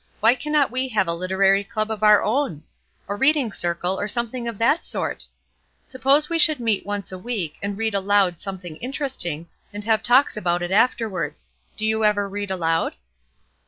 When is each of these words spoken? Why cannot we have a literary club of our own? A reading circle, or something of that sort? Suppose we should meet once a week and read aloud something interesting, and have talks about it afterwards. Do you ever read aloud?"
Why 0.19 0.33
cannot 0.33 0.71
we 0.71 0.87
have 0.87 1.05
a 1.07 1.13
literary 1.13 1.63
club 1.63 1.91
of 1.91 2.01
our 2.01 2.23
own? 2.23 2.63
A 3.07 3.13
reading 3.13 3.51
circle, 3.51 3.99
or 3.99 4.07
something 4.07 4.47
of 4.47 4.57
that 4.57 4.83
sort? 4.83 5.27
Suppose 5.85 6.27
we 6.27 6.39
should 6.39 6.59
meet 6.59 6.87
once 6.87 7.11
a 7.11 7.19
week 7.19 7.57
and 7.61 7.77
read 7.77 7.93
aloud 7.93 8.39
something 8.39 8.77
interesting, 8.77 9.47
and 9.71 9.83
have 9.83 10.01
talks 10.01 10.35
about 10.35 10.63
it 10.63 10.71
afterwards. 10.71 11.51
Do 11.77 11.85
you 11.85 12.03
ever 12.03 12.27
read 12.27 12.49
aloud?" 12.49 12.95